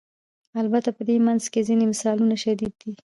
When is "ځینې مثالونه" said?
1.67-2.35